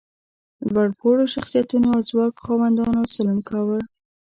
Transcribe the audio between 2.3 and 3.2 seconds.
خاوندانو